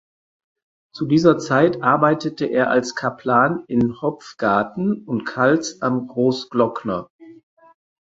Zu 0.95 1.05
dieser 1.05 1.37
Zeit 1.37 1.83
arbeitete 1.83 2.47
er 2.47 2.71
als 2.71 2.95
Kaplan 2.95 3.63
in 3.67 4.01
Hopfgarten 4.01 5.03
und 5.05 5.25
Kals 5.25 5.79
am 5.83 6.07
Großglockner. 6.07 7.07